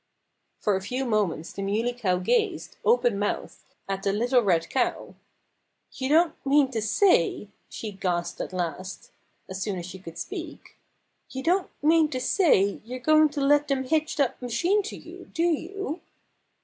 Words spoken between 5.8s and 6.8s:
"You don't mean